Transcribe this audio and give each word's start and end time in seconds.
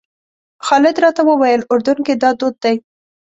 خالد 0.65 0.95
راته 1.03 1.21
وویل 1.25 1.61
اردن 1.71 1.97
کې 2.05 2.13
دا 2.23 2.29
دود 2.39 2.55
دی. 2.63 2.75